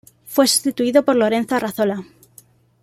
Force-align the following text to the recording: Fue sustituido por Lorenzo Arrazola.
Fue 0.25 0.47
sustituido 0.47 1.05
por 1.05 1.15
Lorenzo 1.15 1.53
Arrazola. 1.57 2.03